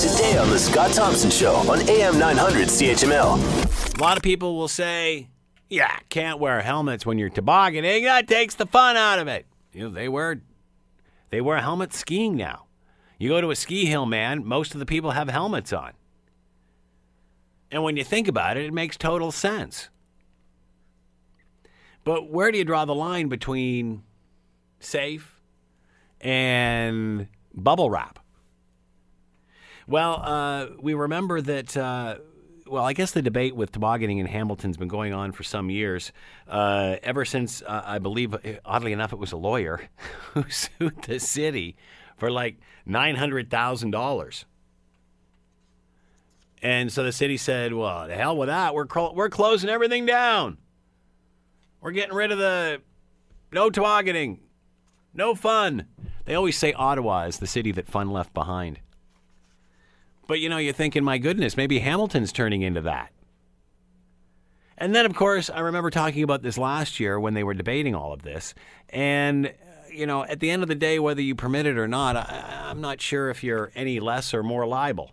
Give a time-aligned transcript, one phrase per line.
[0.00, 3.98] Today on The Scott Thompson Show on AM 900 CHML.
[3.98, 5.28] A lot of people will say,
[5.68, 8.04] yeah, can't wear helmets when you're tobogganing.
[8.04, 9.44] That takes the fun out of it.
[9.74, 10.40] You know, they wear
[11.28, 12.64] they wear helmets skiing now.
[13.18, 15.92] You go to a ski hill, man, most of the people have helmets on.
[17.70, 19.90] And when you think about it, it makes total sense.
[22.04, 24.02] But where do you draw the line between
[24.78, 25.38] safe
[26.22, 28.19] and bubble wrap?
[29.90, 31.76] Well, uh, we remember that.
[31.76, 32.18] Uh,
[32.64, 36.12] well, I guess the debate with tobogganing in Hamilton's been going on for some years.
[36.46, 39.80] Uh, ever since uh, I believe, oddly enough, it was a lawyer
[40.34, 41.74] who sued the city
[42.16, 44.44] for like nine hundred thousand dollars.
[46.62, 48.76] And so the city said, "Well, the hell with that.
[48.76, 50.58] We're cl- we're closing everything down.
[51.80, 52.80] We're getting rid of the
[53.50, 54.38] no tobogganing,
[55.12, 55.86] no fun."
[56.26, 58.78] They always say Ottawa is the city that fun left behind.
[60.30, 63.10] But you know, you're thinking, my goodness, maybe Hamilton's turning into that.
[64.78, 67.96] And then, of course, I remember talking about this last year when they were debating
[67.96, 68.54] all of this.
[68.90, 69.50] And, uh,
[69.92, 72.70] you know, at the end of the day, whether you permit it or not, I,
[72.70, 75.10] am not sure if you're any less or more liable.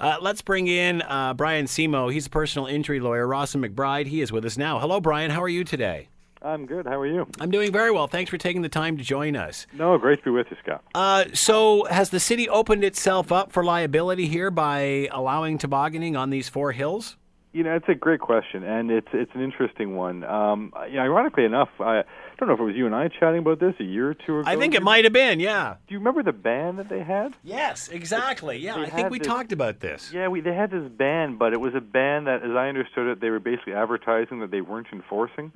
[0.00, 2.12] Uh, let's bring in uh, Brian Simo.
[2.12, 3.24] He's a personal injury lawyer.
[3.24, 4.80] Ross and McBride, he is with us now.
[4.80, 5.30] Hello, Brian.
[5.30, 6.08] How are you today?
[6.42, 6.86] I'm good.
[6.86, 7.26] How are you?
[7.40, 8.06] I'm doing very well.
[8.06, 9.66] Thanks for taking the time to join us.
[9.72, 10.84] No, great to be with you, Scott.
[10.94, 16.30] Uh, so, has the city opened itself up for liability here by allowing tobogganing on
[16.30, 17.16] these four hills?
[17.52, 20.22] You know, it's a great question, and it's it's an interesting one.
[20.22, 22.04] Um, you know, ironically enough, I
[22.38, 24.40] don't know if it was you and I chatting about this a year or two
[24.40, 24.48] ago.
[24.48, 25.76] I think it might have been, yeah.
[25.88, 27.34] Do you remember the ban that they had?
[27.42, 28.58] Yes, exactly.
[28.58, 30.12] Yeah, they I think we this, talked about this.
[30.12, 33.08] Yeah, we they had this ban, but it was a ban that, as I understood
[33.08, 35.50] it, they were basically advertising that they weren't enforcing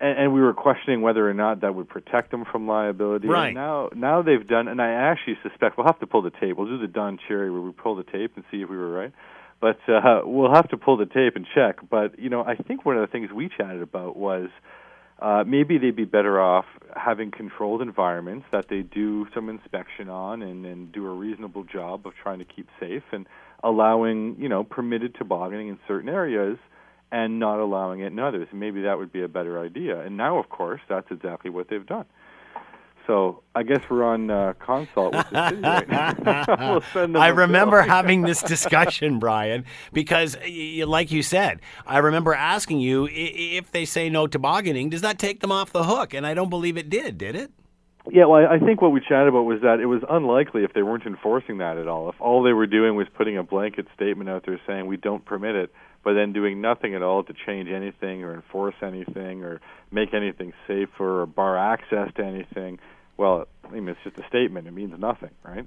[0.00, 3.28] and, and we were questioning whether or not that would protect them from liability.
[3.28, 3.48] Right.
[3.48, 6.56] And now, now they've done, and I actually suspect we'll have to pull the tape.
[6.56, 8.90] We'll do the Don Cherry where we pull the tape and see if we were
[8.90, 9.12] right.
[9.60, 11.76] But uh, we'll have to pull the tape and check.
[11.88, 14.48] But you know, I think one of the things we chatted about was
[15.20, 16.64] uh, maybe they'd be better off
[16.96, 22.06] having controlled environments that they do some inspection on and, and do a reasonable job
[22.06, 23.26] of trying to keep safe and
[23.62, 26.56] allowing you know permitted tobogganing in certain areas
[27.12, 28.48] and not allowing it in others.
[28.52, 30.00] Maybe that would be a better idea.
[30.00, 32.06] And now, of course, that's exactly what they've done.
[33.06, 36.80] So I guess we're on uh, consult with the city right now.
[36.94, 40.36] we'll I remember having this discussion, Brian, because,
[40.86, 45.40] like you said, I remember asking you if they say no tobogganing, does that take
[45.40, 46.14] them off the hook?
[46.14, 47.50] And I don't believe it did, did it?
[48.12, 50.82] Yeah, well, I think what we chatted about was that it was unlikely if they
[50.82, 52.08] weren't enforcing that at all.
[52.10, 55.24] If all they were doing was putting a blanket statement out there saying we don't
[55.24, 55.72] permit it,
[56.02, 59.60] but then doing nothing at all to change anything or enforce anything or
[59.92, 62.80] make anything safer or bar access to anything,
[63.16, 64.66] well, I mean, it's just a statement.
[64.66, 65.66] It means nothing, right?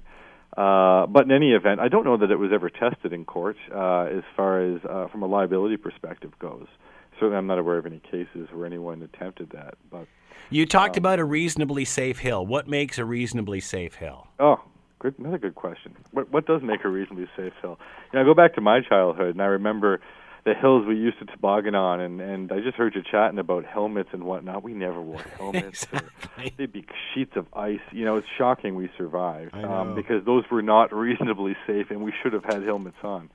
[0.56, 3.56] Uh, but in any event, I don't know that it was ever tested in court
[3.74, 6.66] uh, as far as uh, from a liability perspective goes.
[7.14, 9.74] Certainly, I'm not aware of any cases where anyone attempted that.
[9.90, 10.06] But
[10.50, 12.46] you talked um, about a reasonably safe hill.
[12.46, 14.28] What makes a reasonably safe hill?
[14.38, 14.60] Oh,
[14.98, 15.18] good.
[15.18, 15.96] Another good question.
[16.12, 17.78] What what does make a reasonably safe hill?
[18.12, 20.00] You know, I go back to my childhood, and I remember
[20.44, 23.64] the hills we used to toboggan on, and and I just heard you chatting about
[23.64, 24.62] helmets and whatnot.
[24.62, 25.84] We never wore helmets.
[25.84, 26.52] exactly.
[26.58, 26.84] they'd be
[27.14, 27.80] sheets of ice.
[27.92, 32.12] You know, it's shocking we survived um, because those were not reasonably safe, and we
[32.22, 33.30] should have had helmets on.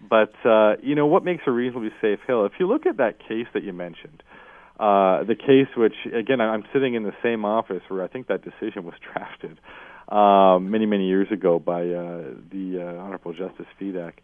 [0.00, 2.46] But uh, you know what makes a reasonably safe hill?
[2.46, 4.22] If you look at that case that you mentioned,
[4.78, 8.42] uh, the case which again I'm sitting in the same office where I think that
[8.44, 9.58] decision was drafted
[10.08, 14.14] um, many many years ago by uh, the uh, Honorable Justice Fedak.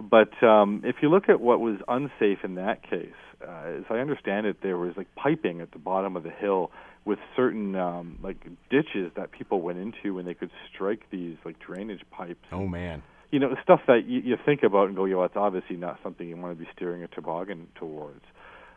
[0.00, 3.08] But um, if you look at what was unsafe in that case,
[3.46, 6.70] uh, as I understand it, there was like piping at the bottom of the hill
[7.04, 8.36] with certain um, like
[8.70, 12.46] ditches that people went into when they could strike these like drainage pipes.
[12.52, 13.02] Oh man!
[13.30, 16.26] You know stuff that you, you think about and go, yo, it's obviously not something
[16.26, 18.24] you want to be steering a toboggan towards.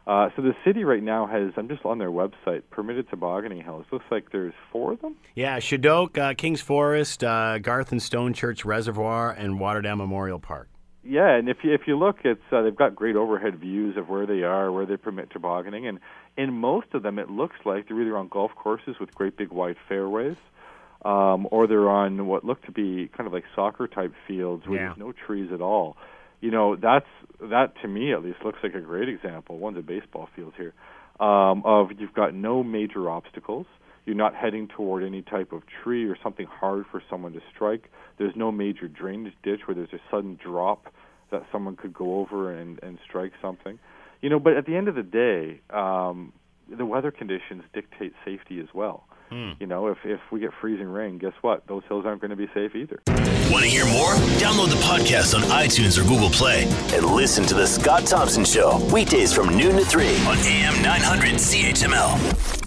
[0.08, 3.86] Uh, so the city right now has, I'm just on their website, permitted tobogganing hills.
[3.92, 5.16] Looks like there's four of them.
[5.34, 10.69] Yeah, Chedoke, uh, Kings Forest, uh, Garth and Stone Church Reservoir, and Waterdown Memorial Park.
[11.07, 14.10] Yeah, and if you if you look, it's uh, they've got great overhead views of
[14.10, 16.00] where they are, where they permit tobogganing, and
[16.36, 19.52] in most of them, it looks like they're either on golf courses with great big
[19.52, 20.38] wide fairways,
[21.04, 24.80] um, or they're on what look to be kind of like soccer type fields where
[24.80, 24.86] yeah.
[24.88, 25.96] there's no trees at all.
[26.42, 27.08] You know, that's
[27.40, 29.60] that to me at least looks like a great example.
[29.60, 30.74] One's a baseball field here
[31.19, 33.68] um, of you've got no major obstacles.
[34.06, 37.92] You're not heading toward any type of tree or something hard for someone to strike.
[38.18, 40.94] There's no major drainage ditch where there's a sudden drop
[41.31, 43.80] that someone could go over and, and strike something.
[44.22, 46.34] You know, but at the end of the day, um,
[46.69, 49.06] the weather conditions dictate safety as well.
[49.30, 49.52] Hmm.
[49.60, 51.66] You know, if if we get freezing rain, guess what?
[51.68, 53.01] Those hills aren't going to be safe either.
[53.51, 54.13] Want to hear more?
[54.38, 56.63] Download the podcast on iTunes or Google Play
[56.94, 61.36] and listen to the Scott Thompson Show weekdays from noon to three on AM 900
[61.36, 62.64] CHML.